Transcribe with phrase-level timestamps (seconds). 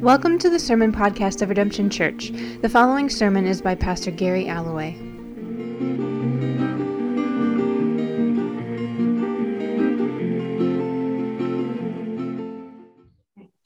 [0.00, 2.30] Welcome to the Sermon Podcast of Redemption Church.
[2.62, 4.94] The following sermon is by Pastor Gary Alloway.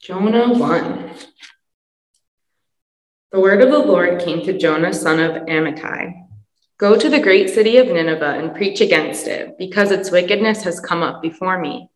[0.01, 1.09] Jonah 1.
[3.31, 6.13] The word of the Lord came to Jonah, son of Amittai
[6.77, 10.81] Go to the great city of Nineveh and preach against it, because its wickedness has
[10.81, 11.89] come up before me.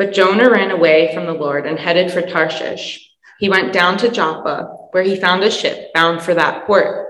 [0.00, 3.06] But Jonah ran away from the Lord and headed for Tarshish.
[3.38, 7.08] He went down to Joppa, where he found a ship bound for that port.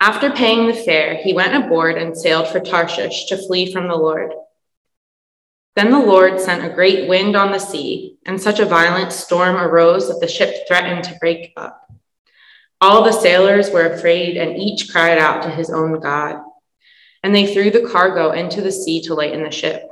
[0.00, 3.96] After paying the fare, he went aboard and sailed for Tarshish to flee from the
[3.96, 4.32] Lord.
[5.76, 9.56] Then the Lord sent a great wind on the sea, and such a violent storm
[9.56, 11.86] arose that the ship threatened to break up.
[12.80, 16.40] All the sailors were afraid, and each cried out to his own God.
[17.22, 19.90] And they threw the cargo into the sea to lighten the ship.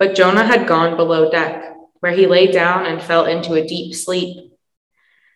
[0.00, 3.94] But Jonah had gone below deck, where he lay down and fell into a deep
[3.94, 4.50] sleep.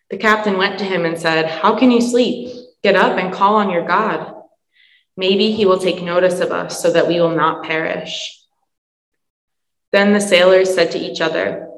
[0.09, 2.51] The captain went to him and said, How can you sleep?
[2.81, 4.33] Get up and call on your God.
[5.15, 8.41] Maybe he will take notice of us so that we will not perish.
[9.91, 11.69] Then the sailors said to each other,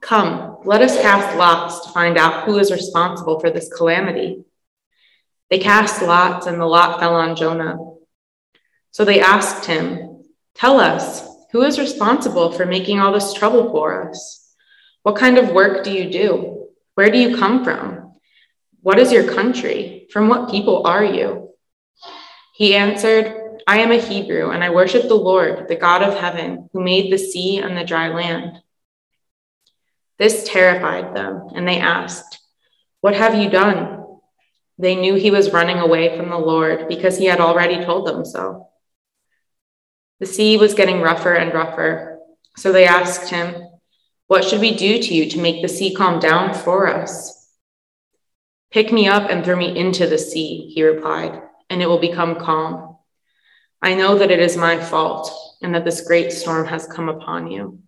[0.00, 4.44] Come, let us cast lots to find out who is responsible for this calamity.
[5.50, 7.78] They cast lots, and the lot fell on Jonah.
[8.90, 10.24] So they asked him,
[10.56, 14.54] Tell us, who is responsible for making all this trouble for us?
[15.02, 16.68] What kind of work do you do?
[16.94, 18.14] Where do you come from?
[18.82, 20.06] What is your country?
[20.10, 21.50] From what people are you?
[22.54, 26.68] He answered, I am a Hebrew, and I worship the Lord, the God of heaven,
[26.72, 28.60] who made the sea and the dry land.
[30.18, 32.40] This terrified them, and they asked,
[33.00, 34.06] What have you done?
[34.78, 38.24] They knew he was running away from the Lord because he had already told them
[38.24, 38.68] so.
[40.20, 42.18] The sea was getting rougher and rougher,
[42.56, 43.68] so they asked him,
[44.26, 47.48] What should we do to you to make the sea calm down for us?
[48.70, 51.40] Pick me up and throw me into the sea, he replied,
[51.70, 52.96] and it will become calm.
[53.80, 55.30] I know that it is my fault
[55.62, 57.80] and that this great storm has come upon you.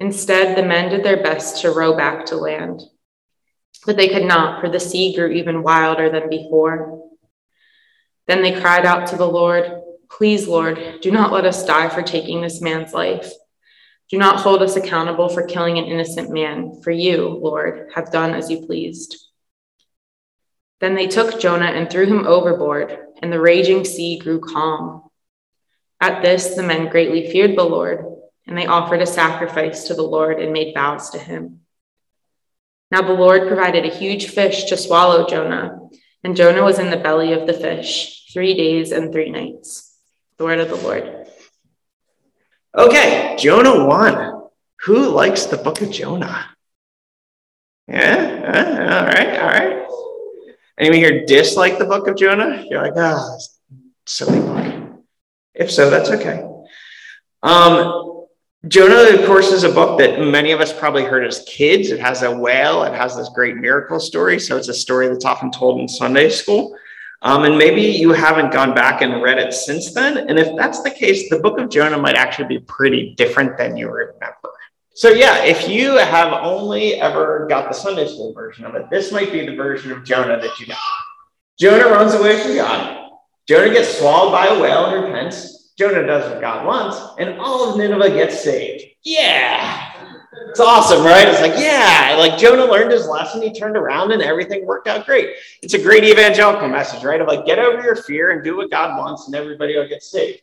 [0.00, 2.82] Instead, the men did their best to row back to land,
[3.84, 7.02] but they could not, for the sea grew even wilder than before.
[8.28, 12.02] Then they cried out to the Lord, Please, Lord, do not let us die for
[12.02, 13.30] taking this man's life.
[14.10, 18.34] Do not hold us accountable for killing an innocent man, for you, Lord, have done
[18.34, 19.16] as you pleased.
[20.80, 25.02] Then they took Jonah and threw him overboard, and the raging sea grew calm.
[26.00, 28.04] At this, the men greatly feared the Lord,
[28.46, 31.60] and they offered a sacrifice to the Lord and made vows to him.
[32.90, 35.78] Now the Lord provided a huge fish to swallow Jonah,
[36.24, 39.87] and Jonah was in the belly of the fish three days and three nights.
[40.38, 41.26] The word of the Lord.
[42.76, 44.42] Okay, Jonah 1.
[44.82, 46.46] Who likes the book of Jonah?
[47.88, 49.88] Yeah, all right, all right.
[50.78, 52.64] Anyone here dislike the book of Jonah?
[52.70, 53.38] You're like, ah, oh,
[54.06, 55.02] silly book.
[55.54, 56.48] If so, that's okay.
[57.42, 58.26] Um,
[58.68, 61.90] Jonah, of course, is a book that many of us probably heard as kids.
[61.90, 64.38] It has a whale, it has this great miracle story.
[64.38, 66.76] So it's a story that's often told in Sunday school.
[67.22, 70.28] Um, and maybe you haven't gone back and read it since then.
[70.28, 73.76] And if that's the case, the book of Jonah might actually be pretty different than
[73.76, 74.50] you remember.
[74.94, 79.12] So yeah, if you have only ever got the Sunday school version of it, this
[79.12, 80.78] might be the version of Jonah that you got.
[81.58, 83.10] Jonah runs away from God.
[83.48, 85.72] Jonah gets swallowed by a whale and repents.
[85.78, 88.84] Jonah does what God wants, and all of Nineveh gets saved.
[89.04, 89.87] Yeah.
[90.32, 91.26] It's awesome, right?
[91.26, 95.06] It's like, yeah, like Jonah learned his lesson, he turned around and everything worked out
[95.06, 95.30] great.
[95.62, 97.20] It's a great evangelical message, right?
[97.20, 100.02] Of like, get over your fear and do what God wants, and everybody will get
[100.02, 100.42] saved.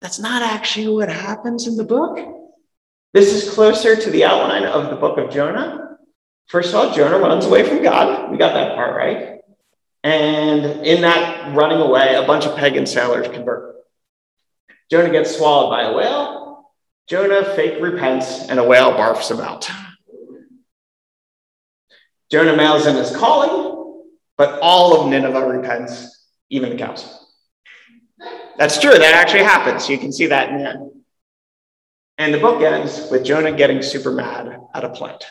[0.00, 2.18] That's not actually what happens in the book.
[3.12, 5.98] This is closer to the outline of the book of Jonah.
[6.48, 8.30] First of all, Jonah runs away from God.
[8.30, 9.40] We got that part right.
[10.02, 13.76] And in that running away, a bunch of pagan sailors convert.
[14.90, 16.39] Jonah gets swallowed by a whale.
[17.10, 19.68] Jonah fake repents, and a whale barfs him out.
[22.30, 24.04] Jonah mails in his calling,
[24.38, 27.26] but all of Nineveh repents, even the cows.
[28.56, 28.92] That's true.
[28.92, 29.88] That actually happens.
[29.88, 30.90] You can see that in the end.
[32.16, 35.24] And the book ends with Jonah getting super mad at a plant.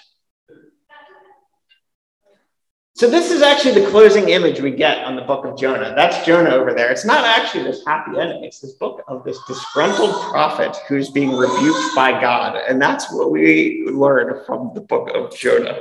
[3.00, 5.94] So this is actually the closing image we get on the book of Jonah.
[5.96, 6.92] That's Jonah over there.
[6.92, 8.44] It's not actually this happy ending.
[8.44, 12.57] It's this book of this disgruntled prophet who's being rebuked by God.
[12.68, 15.80] And that's what we learn from the book of Jonah.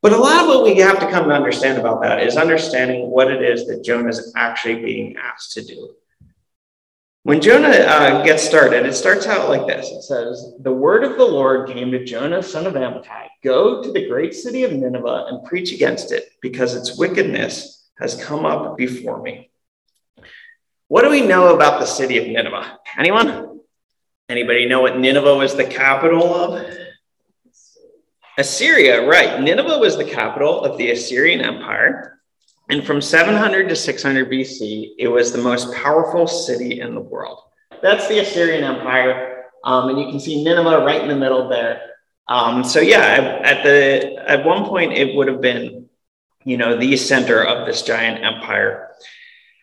[0.00, 3.10] But a lot of what we have to come to understand about that is understanding
[3.10, 5.96] what it is that Jonah is actually being asked to do.
[7.26, 11.18] When Jonah uh, gets started, it starts out like this it says, The word of
[11.18, 15.26] the Lord came to Jonah, son of Amittai Go to the great city of Nineveh
[15.28, 19.50] and preach against it, because its wickedness has come up before me.
[20.86, 22.78] What do we know about the city of Nineveh?
[22.96, 23.58] Anyone?
[24.28, 26.76] Anybody know what Nineveh was the capital of?
[28.38, 29.42] Assyria, right.
[29.42, 32.15] Nineveh was the capital of the Assyrian Empire.
[32.68, 37.40] And from 700 to 600 BC, it was the most powerful city in the world.
[37.80, 39.44] That's the Assyrian Empire.
[39.64, 41.80] Um, and you can see Nineveh right in the middle there.
[42.28, 45.88] Um, so yeah, at the at one point it would have been,
[46.44, 48.90] you know, the center of this giant empire.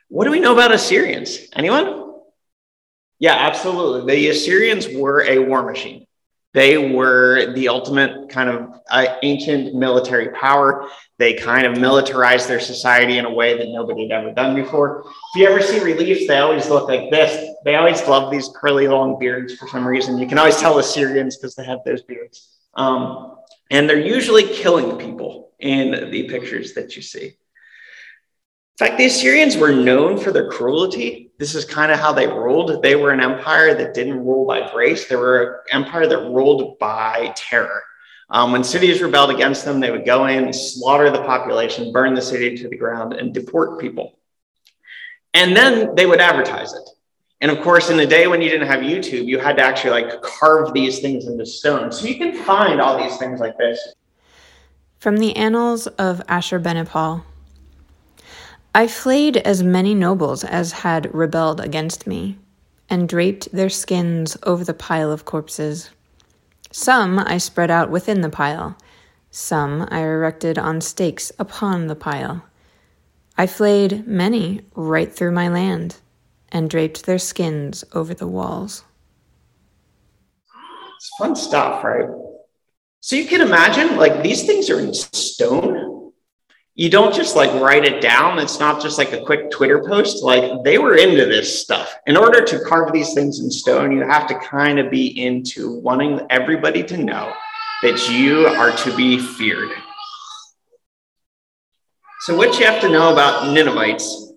[0.08, 1.40] What do we know about Assyrians?
[1.54, 2.12] Anyone?
[3.20, 4.16] Yeah, absolutely.
[4.16, 6.06] The Assyrians were a war machine.
[6.54, 10.88] They were the ultimate kind of uh, ancient military power.
[11.18, 15.04] They kind of militarized their society in a way that nobody had ever done before.
[15.34, 17.56] If you ever see reliefs, they always look like this.
[17.66, 20.20] They always love these curly long beards for some reason.
[20.20, 22.50] You can always tell the Syrians because they have those beards.
[22.76, 23.38] Um,
[23.72, 27.26] and they're usually killing people in the pictures that you see.
[27.26, 31.32] In fact, the Assyrians were known for their cruelty.
[31.44, 32.81] This is kind of how they ruled.
[32.81, 36.80] They were an empire that didn't rule by grace, they were an empire that ruled
[36.80, 37.84] by terror.
[38.30, 42.22] Um, when cities rebelled against them, they would go in, slaughter the population, burn the
[42.22, 44.18] city to the ground, and deport people.
[45.34, 46.90] And then they would advertise it.
[47.42, 50.01] And of course, in the day when you didn't have YouTube, you had to actually
[50.01, 51.92] like carve these things into stone.
[51.92, 53.95] So you can find all these things like this.
[54.98, 57.24] From the Annals of Ashurbanipal.
[58.75, 62.40] I flayed as many nobles as had rebelled against me,
[62.90, 65.92] and draped their skins over the pile of corpses.
[66.72, 68.75] Some I spread out within the pile,
[69.30, 72.46] some I erected on stakes upon the pile.
[73.38, 75.98] I flayed many right through my land,
[76.52, 78.84] and draped their skins over the walls.
[80.98, 82.10] It's fun stuff, right?
[83.02, 85.82] So you can imagine, like, these things are in stone
[86.75, 88.40] you don't just like write it down.
[88.40, 90.24] It's not just like a quick Twitter post.
[90.24, 91.96] Like they were into this stuff.
[92.08, 95.80] In order to carve these things in stone, you have to kind of be into
[95.80, 97.31] wanting everybody to know
[97.84, 99.70] that you are to be feared.
[102.22, 104.31] So, what you have to know about Ninevites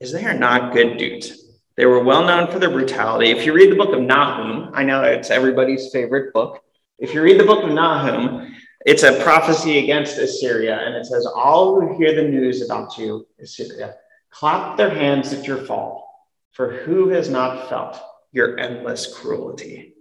[0.00, 1.40] is they are not good dudes.
[1.76, 3.30] They were well known for their brutality.
[3.30, 6.62] If you read the book of Nahum, I know it's everybody's favorite book.
[6.98, 8.53] If you read the book of Nahum,
[8.84, 13.26] it's a prophecy against Assyria, and it says, All who hear the news about you,
[13.40, 13.94] Assyria,
[14.30, 17.98] clap their hands at your fall, for who has not felt
[18.32, 19.94] your endless cruelty?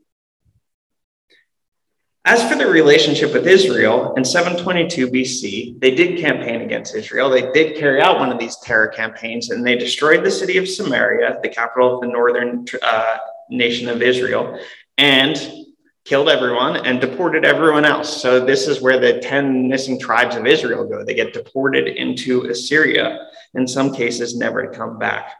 [2.25, 7.29] As for the relationship with Israel, in 722 BC, they did campaign against Israel.
[7.29, 10.67] They did carry out one of these terror campaigns, and they destroyed the city of
[10.67, 13.17] Samaria, the capital of the northern uh,
[13.49, 14.57] nation of Israel,
[14.97, 15.62] and
[16.05, 18.21] killed everyone and deported everyone else.
[18.21, 21.03] So this is where the 10 missing tribes of Israel go.
[21.03, 25.31] They get deported into Assyria, in some cases, never to come back.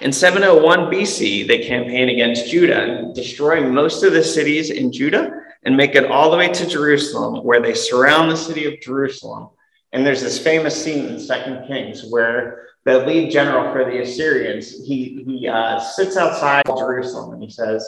[0.00, 5.30] In 701 BC, they campaign against Judah and destroy most of the cities in Judah
[5.64, 9.50] and make it all the way to Jerusalem, where they surround the city of Jerusalem.
[9.92, 14.70] And there's this famous scene in Second Kings where the lead general for the Assyrians
[14.86, 17.86] he he uh, sits outside Jerusalem and he says,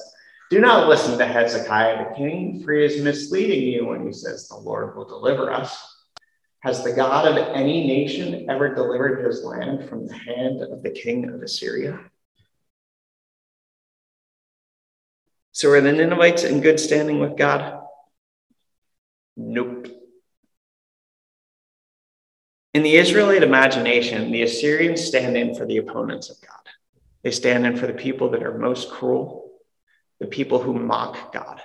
[0.50, 4.48] do not listen to Hezekiah the king, for he is misleading you when he says
[4.48, 5.96] the Lord will deliver us.
[6.60, 10.90] Has the God of any nation ever delivered his land from the hand of the
[10.90, 11.98] king of Assyria?
[15.52, 17.80] So are the Ninevites in good standing with God?
[19.36, 19.88] Nope.
[22.74, 26.50] In the Israelite imagination, the Assyrians stand in for the opponents of God.
[27.22, 29.39] They stand in for the people that are most cruel,
[30.20, 31.60] the people who mock God.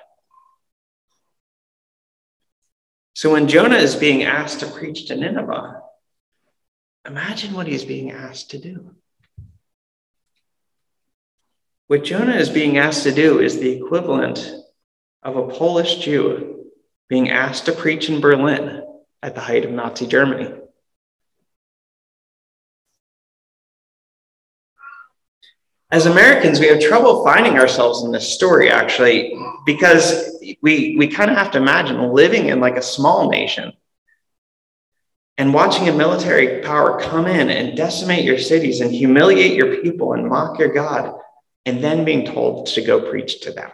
[3.14, 5.82] So when Jonah is being asked to preach to Nineveh,
[7.08, 8.96] imagine what he's being asked to do.
[11.88, 14.52] What Jonah is being asked to do is the equivalent
[15.22, 16.66] of a Polish Jew
[17.08, 18.84] being asked to preach in Berlin
[19.22, 20.52] at the height of Nazi Germany.
[25.92, 29.34] As Americans, we have trouble finding ourselves in this story actually,
[29.66, 33.72] because we we kind of have to imagine living in like a small nation
[35.38, 40.14] and watching a military power come in and decimate your cities and humiliate your people
[40.14, 41.14] and mock your God,
[41.66, 43.70] and then being told to go preach to them.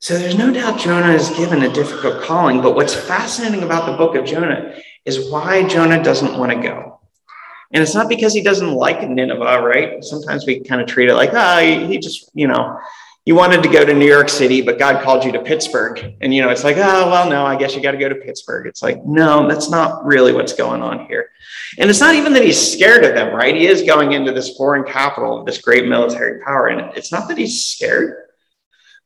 [0.00, 3.96] So there's no doubt Jonah is given a difficult calling, but what's fascinating about the
[3.96, 6.91] book of Jonah is why Jonah doesn't want to go.
[7.72, 10.04] And it's not because he doesn't like Nineveh, right?
[10.04, 12.78] Sometimes we kind of treat it like, ah, oh, he, just, you know,
[13.24, 16.16] you wanted to go to New York City, but God called you to Pittsburgh.
[16.20, 18.14] And, you know, it's like, oh, well, no, I guess you got to go to
[18.16, 18.66] Pittsburgh.
[18.66, 21.30] It's like, no, that's not really what's going on here.
[21.78, 23.54] And it's not even that he's scared of them, right?
[23.54, 26.66] He is going into this foreign capital of this great military power.
[26.66, 28.16] And it's not that he's scared.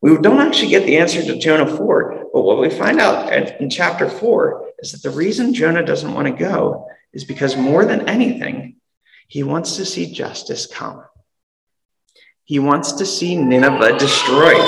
[0.00, 2.30] We don't actually get the answer to Jonah 4.
[2.32, 6.26] But what we find out in chapter 4 is that the reason Jonah doesn't want
[6.26, 8.76] to go is because more than anything,
[9.26, 11.02] he wants to see justice come.
[12.44, 14.62] He wants to see Nineveh destroyed.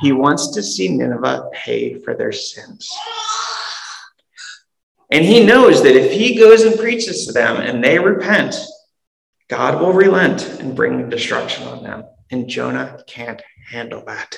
[0.00, 2.90] He wants to see Nineveh pay for their sins.
[5.12, 8.56] And he knows that if he goes and preaches to them and they repent,
[9.48, 12.02] God will relent and bring destruction on them.
[12.28, 14.36] And Jonah can't handle that.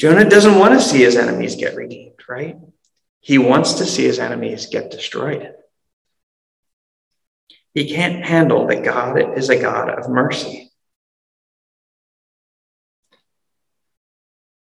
[0.00, 2.56] Jonah doesn't want to see his enemies get redeemed, right?
[3.20, 5.54] He wants to see his enemies get destroyed.
[7.74, 10.70] He can't handle that God is a God of mercy.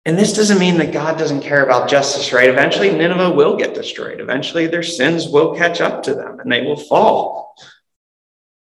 [0.06, 2.50] And this doesn't mean that God doesn't care about justice, right?
[2.50, 4.22] Eventually, Nineveh will get destroyed.
[4.22, 7.56] Eventually, their sins will catch up to them and they will fall.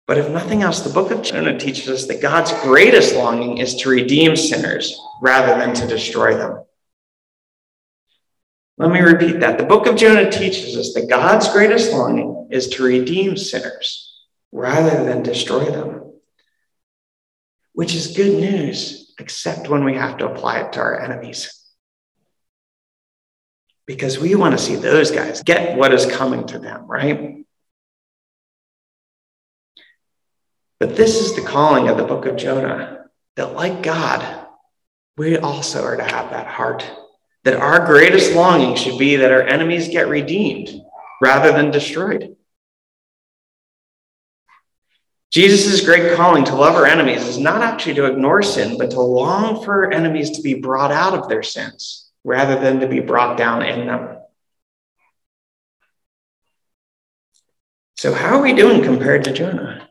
[0.07, 3.77] But if nothing else, the book of Jonah teaches us that God's greatest longing is
[3.77, 6.65] to redeem sinners rather than to destroy them.
[8.79, 9.59] Let me repeat that.
[9.59, 15.05] The book of Jonah teaches us that God's greatest longing is to redeem sinners rather
[15.05, 16.13] than destroy them,
[17.73, 21.53] which is good news, except when we have to apply it to our enemies.
[23.85, 27.45] Because we want to see those guys get what is coming to them, right?
[30.79, 34.47] But this is the calling of the book of Jonah that, like God,
[35.17, 36.89] we also are to have that heart.
[37.45, 40.69] That our greatest longing should be that our enemies get redeemed
[41.21, 42.37] rather than destroyed.
[45.31, 49.01] Jesus' great calling to love our enemies is not actually to ignore sin, but to
[49.01, 53.37] long for enemies to be brought out of their sins rather than to be brought
[53.37, 54.17] down in them.
[57.99, 59.89] So, how are we doing compared to Jonah?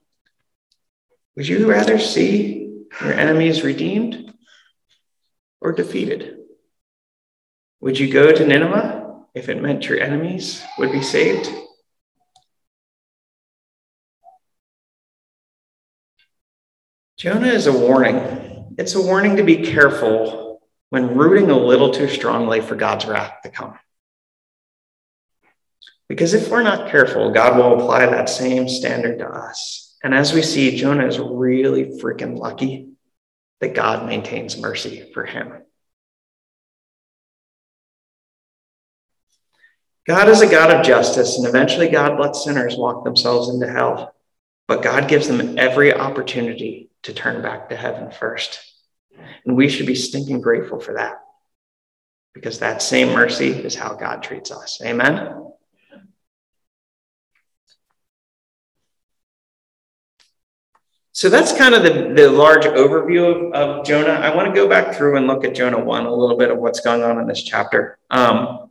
[1.35, 4.33] Would you rather see your enemies redeemed
[5.61, 6.36] or defeated?
[7.79, 11.49] Would you go to Nineveh if it meant your enemies would be saved?
[17.17, 18.75] Jonah is a warning.
[18.77, 23.41] It's a warning to be careful when rooting a little too strongly for God's wrath
[23.43, 23.77] to come.
[26.07, 29.95] Because if we're not careful, God will apply that same standard to us.
[30.03, 32.91] And as we see, Jonah is really freaking lucky
[33.59, 35.53] that God maintains mercy for him.
[40.07, 44.15] God is a God of justice, and eventually God lets sinners walk themselves into hell.
[44.65, 48.59] But God gives them every opportunity to turn back to heaven first.
[49.45, 51.19] And we should be stinking grateful for that
[52.33, 54.79] because that same mercy is how God treats us.
[54.83, 55.43] Amen.
[61.11, 64.11] So that's kind of the, the large overview of, of Jonah.
[64.11, 66.59] I want to go back through and look at Jonah 1, a little bit of
[66.59, 67.97] what's going on in this chapter.
[68.11, 68.66] Um,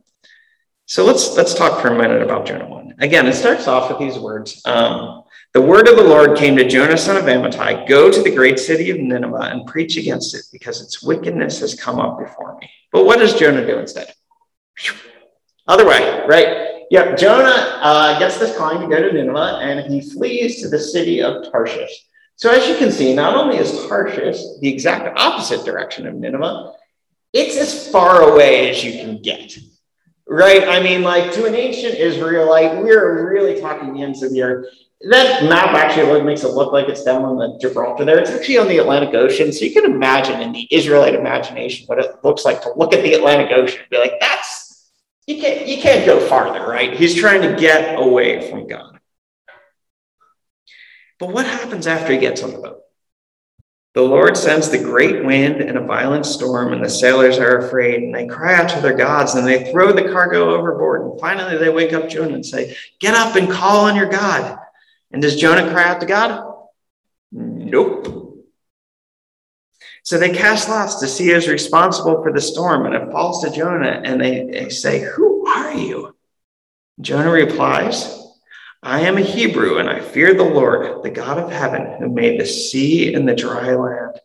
[0.87, 2.95] so let's let's talk for a minute about Jonah 1.
[2.99, 4.61] Again, it starts off with these words.
[4.65, 8.33] Um, the word of the Lord came to Jonah, son of Amittai Go to the
[8.33, 12.57] great city of Nineveh and preach against it, because its wickedness has come up before
[12.61, 12.69] me.
[12.93, 14.13] But what does Jonah do instead?
[15.67, 16.85] Other way, right?
[16.89, 20.79] Yep, Jonah uh, gets this calling to go to Nineveh and he flees to the
[20.79, 21.91] city of Tarshish.
[22.37, 26.71] So, as you can see, not only is Tarshish the exact opposite direction of Nineveh,
[27.33, 29.57] it's as far away as you can get.
[30.29, 30.67] Right?
[30.67, 34.65] I mean, like to an ancient Israelite, we're really talking the ends of the earth
[35.01, 38.17] that map actually makes it look like it's down on the Gibraltar there.
[38.17, 39.53] It's actually on the Atlantic Ocean.
[39.53, 43.03] So you can imagine in the Israelite imagination what it looks like to look at
[43.03, 44.89] the Atlantic Ocean and be like, that's
[45.27, 46.93] you can't you can't go farther, right?
[46.93, 48.99] He's trying to get away from God.
[51.19, 52.79] But what happens after he gets on the boat?
[53.97, 58.03] The Lord sends the great wind and a violent storm, and the sailors are afraid,
[58.03, 61.01] and they cry out to their gods, and they throw the cargo overboard.
[61.01, 64.59] And finally, they wake up Jonah and say, Get up and call on your God.
[65.09, 66.45] And does Jonah cry out to God?
[67.31, 68.45] Nope.
[70.03, 73.49] So they cast lots to see who's responsible for the storm, and it falls to
[73.49, 76.15] Jonah, and they, they say, Who are you?
[77.01, 78.26] Jonah replies,
[78.87, 82.39] I am a Hebrew, and I fear the Lord, the God of heaven, who made
[82.39, 84.17] the sea and the dry land.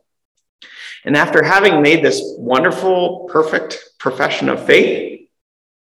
[1.05, 5.29] And after having made this wonderful, perfect profession of faith,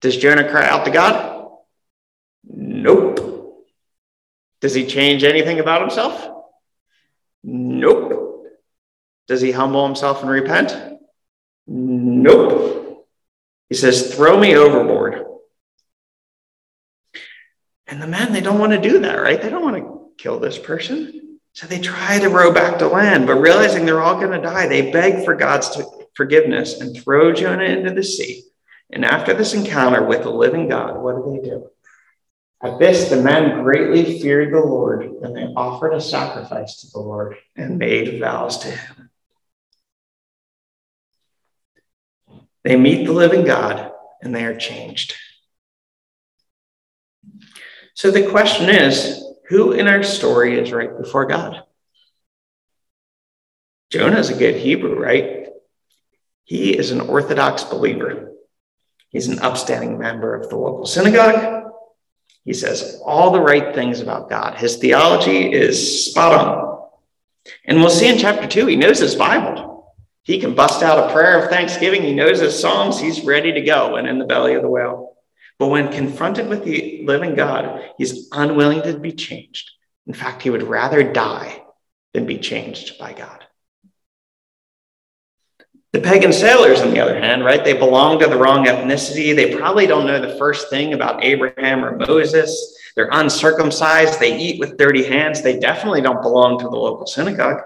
[0.01, 1.48] Does Jonah cry out to God?
[2.44, 3.63] Nope.
[4.60, 6.29] Does he change anything about himself?
[7.46, 8.44] Nope.
[9.29, 11.00] Does he humble himself and repent?
[11.65, 13.08] Nope.
[13.70, 14.95] He says, throw me overboard.
[17.88, 19.42] And the men, they don't want to do that, right?
[19.42, 21.39] They don't want to kill this person.
[21.54, 24.68] So they try to row back to land, but realizing they're all going to die,
[24.68, 25.82] they beg for God's
[26.13, 28.44] forgiveness and throw Jonah into the sea.
[28.92, 31.70] And after this encounter with the living God, what do they do?
[32.62, 37.00] At this, the men greatly feared the Lord, and they offered a sacrifice to the
[37.00, 39.10] Lord and made vows to him.
[42.63, 45.15] They meet the living God, and they are changed.
[47.96, 51.64] So the question is who in our story is right before God?
[53.90, 55.48] Jonah's a good Hebrew, right?
[56.44, 58.34] He is an Orthodox believer.
[59.10, 61.72] He's an upstanding member of the local synagogue.
[62.44, 64.56] He says all the right things about God.
[64.58, 66.90] His theology is spot on.
[67.64, 69.96] And we'll see in chapter two, he knows his Bible.
[70.24, 72.02] He can bust out a prayer of thanksgiving.
[72.02, 73.00] He knows his Psalms.
[73.00, 75.14] He's ready to go and in the belly of the whale.
[75.57, 79.71] But when confronted with the living God, he's unwilling to be changed.
[80.07, 81.63] In fact, he would rather die
[82.13, 83.45] than be changed by God.
[85.93, 89.33] The pagan sailors, on the other hand, right, they belong to the wrong ethnicity.
[89.33, 92.77] They probably don't know the first thing about Abraham or Moses.
[92.97, 94.19] They're uncircumcised.
[94.19, 95.41] They eat with dirty hands.
[95.41, 97.62] They definitely don't belong to the local synagogue.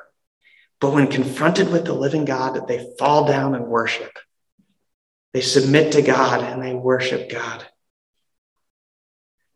[0.79, 4.11] But when confronted with the living God, they fall down and worship.
[5.33, 7.65] They submit to God and they worship God.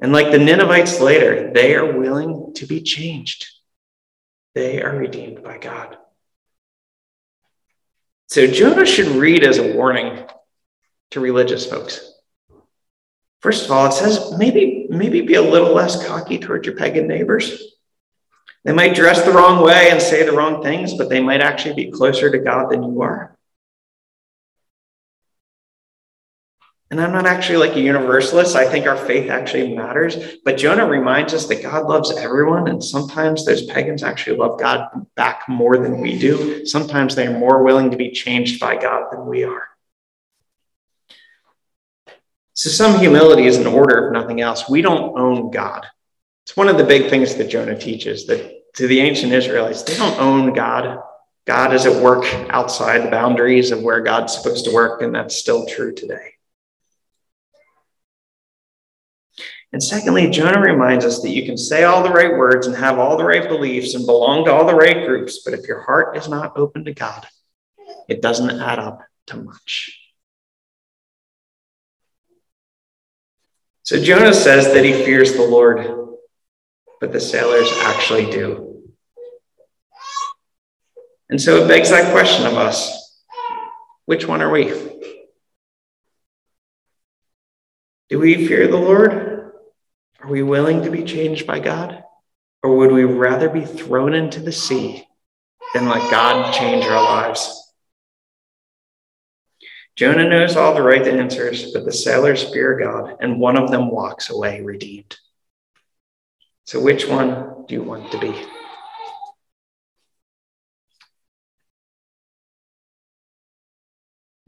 [0.03, 3.47] And like the Ninevites later, they are willing to be changed.
[4.53, 5.97] They are redeemed by God.
[8.27, 10.25] So Jonah should read as a warning
[11.11, 12.13] to religious folks.
[13.39, 17.07] First of all, it says maybe, maybe be a little less cocky towards your pagan
[17.07, 17.63] neighbors.
[18.65, 21.75] They might dress the wrong way and say the wrong things, but they might actually
[21.75, 23.32] be closer to God than you are.
[26.93, 28.55] And I'm not actually like a universalist.
[28.55, 30.15] I think our faith actually matters.
[30.45, 32.67] But Jonah reminds us that God loves everyone.
[32.67, 36.67] And sometimes those pagans actually love God back more than we do.
[36.67, 39.69] Sometimes they're more willing to be changed by God than we are.
[42.53, 44.69] So, some humility is an order, if nothing else.
[44.69, 45.87] We don't own God.
[46.45, 49.97] It's one of the big things that Jonah teaches that to the ancient Israelites, they
[49.97, 50.99] don't own God.
[51.45, 55.35] God is at work outside the boundaries of where God's supposed to work, and that's
[55.35, 56.32] still true today.
[59.73, 62.99] And secondly, Jonah reminds us that you can say all the right words and have
[62.99, 66.15] all the right beliefs and belong to all the right groups, but if your heart
[66.15, 67.25] is not open to God,
[68.07, 69.99] it doesn't add up to much.
[73.81, 76.17] So Jonah says that he fears the Lord,
[77.01, 78.83] but the sailors actually do.
[81.29, 83.23] And so it begs that question of us
[84.05, 84.65] which one are we?
[88.09, 89.32] Do we fear the Lord?
[90.23, 92.01] Are we willing to be changed by God?
[92.63, 95.05] Or would we rather be thrown into the sea
[95.73, 97.73] than let God change our lives?
[99.97, 103.91] Jonah knows all the right answers, but the sailors fear God, and one of them
[103.91, 105.17] walks away redeemed.
[106.63, 108.33] So, which one do you want to be?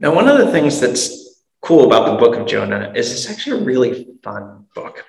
[0.00, 3.60] Now, one of the things that's cool about the book of Jonah is it's actually
[3.60, 5.04] a really fun book.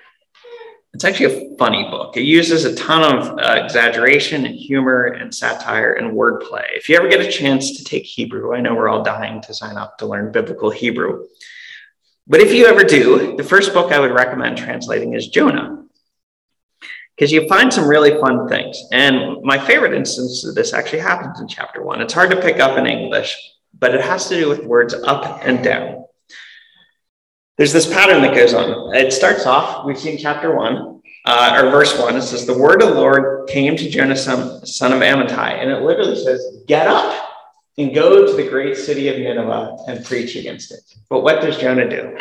[0.94, 2.16] It's actually a funny book.
[2.16, 6.64] It uses a ton of uh, exaggeration and humor and satire and wordplay.
[6.72, 9.54] If you ever get a chance to take Hebrew, I know we're all dying to
[9.54, 11.26] sign up to learn biblical Hebrew.
[12.26, 15.84] But if you ever do, the first book I would recommend translating is Jonah,
[17.14, 18.82] because you find some really fun things.
[18.90, 22.00] And my favorite instance of this actually happens in chapter one.
[22.00, 23.36] It's hard to pick up in English,
[23.78, 25.97] but it has to do with words up and down
[27.58, 28.94] there's this pattern that goes on.
[28.94, 32.16] It starts off, we've seen chapter one, uh, or verse one.
[32.16, 35.60] It says, The word of the Lord came to Jonah, son, son of Amittai.
[35.60, 37.28] And it literally says, Get up
[37.76, 40.80] and go to the great city of Nineveh and preach against it.
[41.10, 42.16] But what does Jonah do?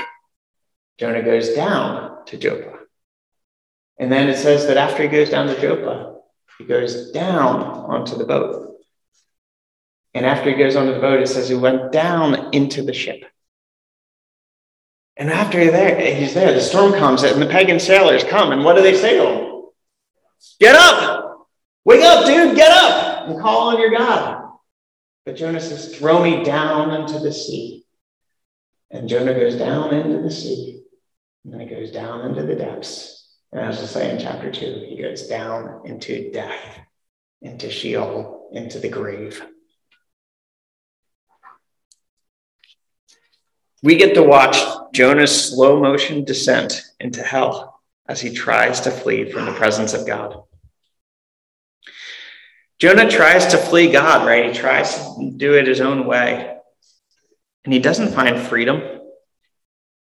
[0.98, 2.80] Jonah goes down to Joppa.
[4.00, 6.16] And then it says that after he goes down to Joppa,
[6.58, 8.76] he goes down onto the boat.
[10.16, 13.24] And after he goes onto the boat, it says he went down into the ship.
[15.18, 18.52] And after he's there, he's there, the storm comes and the pagan sailors come.
[18.52, 19.64] And what do they say to him?
[20.60, 21.48] Get up!
[21.86, 24.44] Wake up, dude, get up and call on your God.
[25.26, 27.86] But Jonah says, Throw me down into the sea.
[28.92, 30.84] And Jonah goes down into the sea
[31.44, 33.36] And then he goes down into the depths.
[33.52, 36.80] And as I say in chapter two, he goes down into death,
[37.42, 39.42] into Sheol, into the grave.
[43.88, 44.58] We get to watch
[44.92, 50.06] Jonah's slow motion descent into hell as he tries to flee from the presence of
[50.06, 50.44] God.
[52.80, 54.48] Jonah tries to flee God, right?
[54.48, 56.58] He tries to do it his own way.
[57.64, 58.82] And he doesn't find freedom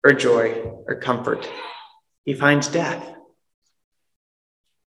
[0.02, 1.46] or joy or comfort.
[2.24, 3.06] He finds death.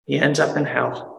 [0.05, 1.14] He ends up in hell.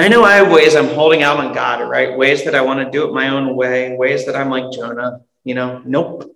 [0.00, 2.16] And I know I have ways I'm holding out on God, right?
[2.16, 5.20] Ways that I want to do it my own way, ways that I'm like Jonah,
[5.44, 6.34] you know, nope,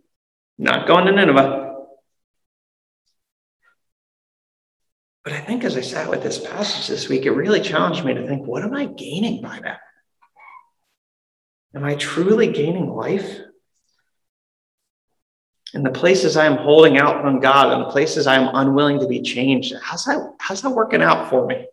[0.59, 1.75] not going to Nineveh.
[5.25, 8.13] But I think as I sat with this passage this week, it really challenged me
[8.13, 9.81] to think, what am I gaining by that?
[11.75, 13.39] Am I truly gaining life?
[15.73, 19.23] In the places I'm holding out on God and the places I'm unwilling to be
[19.23, 21.65] changed, how's that, how's that working out for me?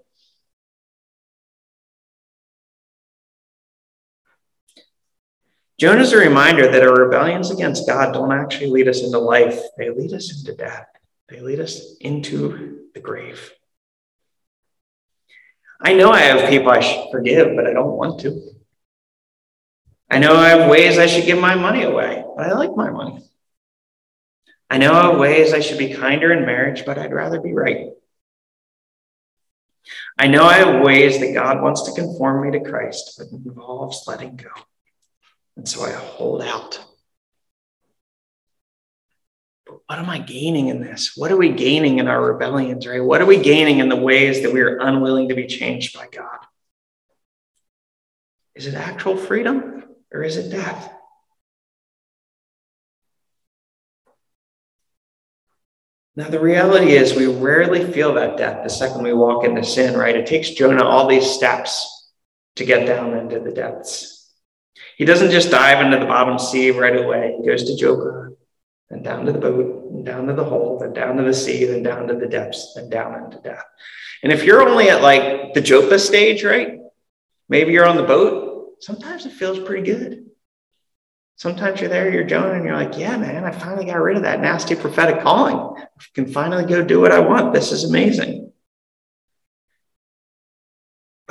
[5.82, 9.90] Jonah's a reminder that our rebellions against God don't actually lead us into life, they
[9.90, 10.86] lead us into death.
[11.28, 13.52] They lead us into the grave.
[15.82, 18.52] I know I have people I should forgive, but I don't want to.
[20.08, 22.92] I know I have ways I should give my money away, but I like my
[22.92, 23.28] money.
[24.70, 27.54] I know I have ways I should be kinder in marriage, but I'd rather be
[27.54, 27.88] right.
[30.20, 33.46] I know I have ways that God wants to conform me to Christ, but it
[33.48, 34.52] involves letting go.
[35.58, 36.80] And so I hold out
[39.72, 41.14] But what am I gaining in this?
[41.16, 43.04] What are we gaining in our rebellions, right?
[43.04, 46.08] What are we gaining in the ways that we are unwilling to be changed by
[46.12, 46.40] God?
[48.54, 50.92] Is it actual freedom or is it death?
[56.18, 59.98] Now, the reality is, we rarely feel that death the second we walk into sin,
[59.98, 60.18] right?
[60.18, 62.12] It takes Jonah all these steps
[62.58, 64.21] to get down into the depths.
[64.98, 68.32] He doesn't just dive into the bottom sea right away, he goes to Joppa
[68.92, 71.64] then down to the boat, and down to the hole, then down to the sea,
[71.64, 73.64] then down to the depths, then down into death.
[74.22, 76.78] And if you're only at like the Joppa stage, right?
[77.48, 80.26] Maybe you're on the boat, sometimes it feels pretty good.
[81.38, 84.24] Sometimes you're there, you're Jonah, and you're like, yeah, man, I finally got rid of
[84.24, 85.56] that nasty prophetic calling.
[85.56, 87.54] I can finally go do what I want.
[87.54, 88.51] This is amazing.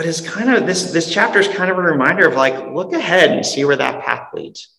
[0.00, 2.94] But it's kind of this, this chapter is kind of a reminder of like, look
[2.94, 4.74] ahead and see where that path leads.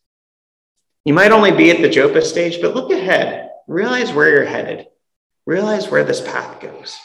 [1.05, 3.51] You might only be at the Joppa stage, but look ahead.
[3.67, 4.87] Realize where you're headed.
[5.45, 6.97] Realize where this path goes.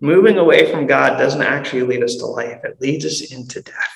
[0.00, 3.92] Moving away from God doesn't actually lead us to life, it leads us into death.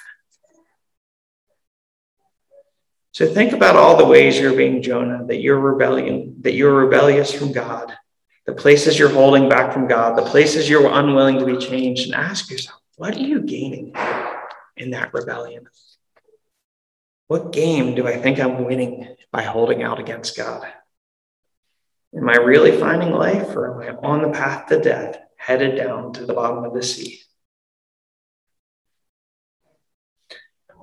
[3.13, 7.33] So think about all the ways you're being Jonah, that you're rebellion, that you're rebellious
[7.33, 7.97] from God,
[8.47, 12.15] the places you're holding back from God, the places you're unwilling to be changed, and
[12.15, 13.95] ask yourself, what are you gaining
[14.77, 15.67] in that rebellion?
[17.29, 20.67] What game do I think I'm winning by holding out against God?
[22.15, 26.13] Am I really finding life or am I on the path to death, headed down
[26.15, 27.21] to the bottom of the sea?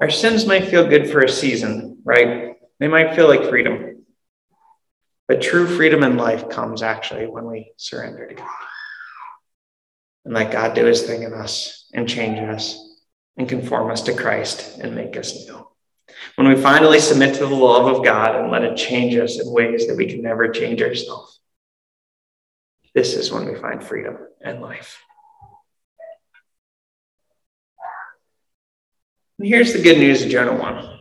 [0.02, 2.56] Our sins might feel good for a season, right?
[2.80, 3.89] They might feel like freedom.
[5.30, 8.48] But true freedom in life comes actually when we surrender to God
[10.26, 12.84] and let God do his thing in us and change us
[13.38, 15.68] and conform us to Christ and make us new.
[16.34, 19.54] When we finally submit to the love of God and let it change us in
[19.54, 21.40] ways that we can never change ourselves,
[22.96, 25.00] this is when we find freedom and life.
[29.38, 30.99] And here's the good news of Jonah 1.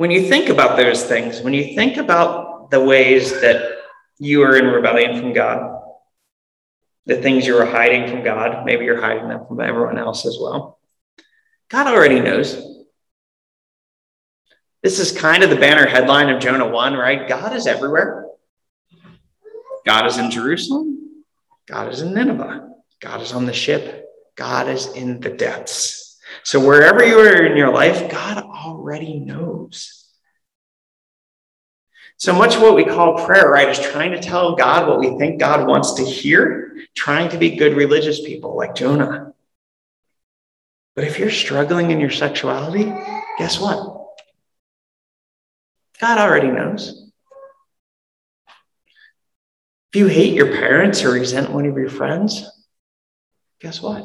[0.00, 3.82] When you think about those things, when you think about the ways that
[4.18, 5.78] you are in rebellion from God,
[7.04, 10.38] the things you are hiding from God, maybe you're hiding them from everyone else as
[10.40, 10.78] well.
[11.68, 12.86] God already knows.
[14.82, 17.28] This is kind of the banner headline of Jonah 1, right?
[17.28, 18.24] God is everywhere.
[19.84, 21.24] God is in Jerusalem.
[21.68, 22.70] God is in Nineveh.
[23.00, 24.06] God is on the ship.
[24.34, 26.18] God is in the depths.
[26.42, 30.06] So wherever you are in your life, God already knows.
[32.16, 35.16] So much of what we call prayer, right, is trying to tell God what we
[35.18, 39.32] think God wants to hear, trying to be good religious people like Jonah.
[40.94, 42.84] But if you're struggling in your sexuality,
[43.38, 43.96] guess what?
[45.98, 47.10] God already knows.
[49.92, 52.44] If you hate your parents or resent one of your friends,
[53.60, 54.04] guess what?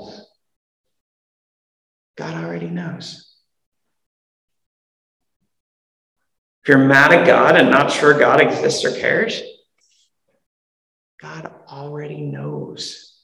[2.18, 3.35] God already knows.
[6.66, 9.40] If you're mad at God and not sure God exists or cares,
[11.22, 13.22] God already knows.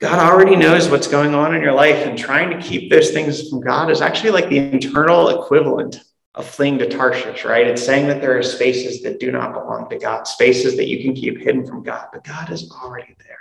[0.00, 3.48] God already knows what's going on in your life, and trying to keep those things
[3.48, 5.98] from God is actually like the internal equivalent
[6.34, 7.66] of fleeing to Tarshish, right?
[7.66, 11.02] It's saying that there are spaces that do not belong to God, spaces that you
[11.02, 13.38] can keep hidden from God, but God is already there.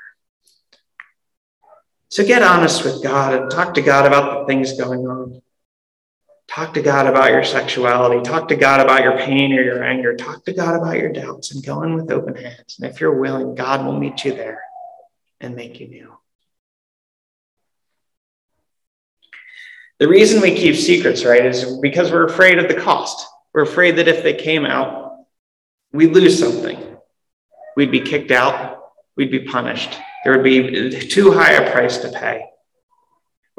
[2.08, 5.42] So get honest with God and talk to God about the things going on.
[6.50, 8.22] Talk to God about your sexuality.
[8.24, 10.16] Talk to God about your pain or your anger.
[10.16, 12.78] Talk to God about your doubts and go in with open hands.
[12.80, 14.64] And if you're willing, God will meet you there
[15.40, 16.18] and make you new.
[20.00, 23.28] The reason we keep secrets, right, is because we're afraid of the cost.
[23.54, 25.18] We're afraid that if they came out,
[25.92, 26.98] we'd lose something.
[27.76, 29.98] We'd be kicked out, we'd be punished.
[30.24, 32.49] There would be too high a price to pay.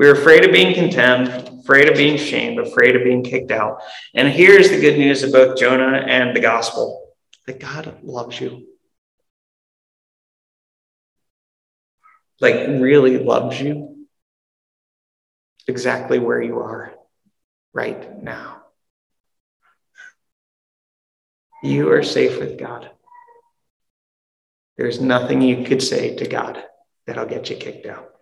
[0.01, 3.83] We are afraid of being condemned, afraid of being shamed, afraid of being kicked out.
[4.15, 7.13] And here's the good news of both Jonah and the gospel
[7.47, 8.67] that God loves you.
[12.41, 14.07] Like, really loves you
[15.69, 16.95] exactly where you are
[17.75, 18.63] right now.
[21.63, 22.91] You are safe with God.
[24.79, 26.65] There's nothing you could say to God
[27.07, 28.15] that'll get you kicked out.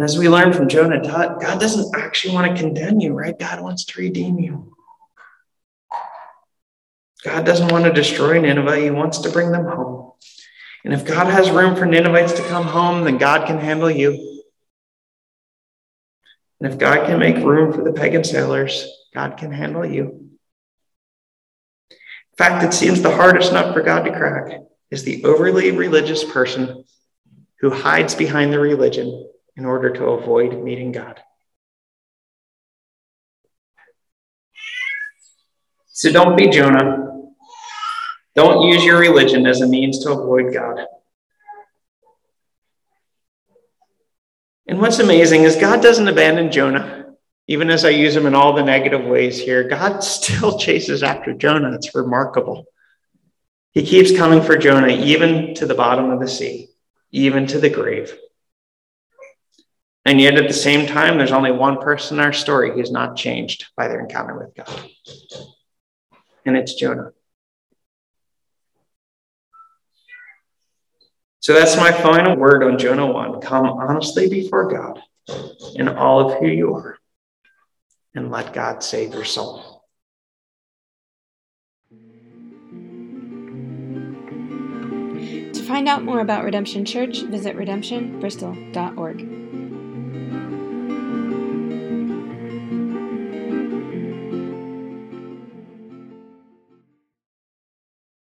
[0.00, 3.38] As we learn from Jonah, God doesn't actually want to condemn you, right?
[3.38, 4.76] God wants to redeem you.
[7.24, 10.12] God doesn't want to destroy Nineveh, He wants to bring them home.
[10.84, 14.42] And if God has room for Ninevites to come home, then God can handle you.
[16.60, 20.30] And if God can make room for the pagan sailors, God can handle you.
[21.90, 26.24] In fact, it seems the hardest nut for God to crack is the overly religious
[26.24, 26.84] person
[27.60, 31.20] who hides behind the religion in order to avoid meeting God.
[35.92, 37.04] So don't be Jonah.
[38.34, 40.86] Don't use your religion as a means to avoid God.
[44.66, 47.14] And what's amazing is God doesn't abandon Jonah,
[47.46, 49.68] even as I use him in all the negative ways here.
[49.68, 51.72] God still chases after Jonah.
[51.74, 52.64] It's remarkable.
[53.72, 56.68] He keeps coming for Jonah, even to the bottom of the sea,
[57.12, 58.16] even to the grave.
[60.06, 63.16] And yet, at the same time, there's only one person in our story who's not
[63.16, 64.90] changed by their encounter with God,
[66.44, 67.12] and it's Jonah.
[71.40, 73.40] So that's my final word on Jonah 1.
[73.42, 75.00] Come honestly before God
[75.74, 76.98] in all of who you are
[78.14, 79.84] and let God save your soul.
[85.52, 89.53] To find out more about Redemption Church, visit redemptionbristol.org.